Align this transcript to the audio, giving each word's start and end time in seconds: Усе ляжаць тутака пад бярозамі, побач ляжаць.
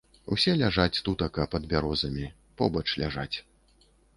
Усе 0.35 0.53
ляжаць 0.61 1.01
тутака 1.09 1.45
пад 1.53 1.67
бярозамі, 1.75 2.25
побач 2.63 2.87
ляжаць. 3.03 3.33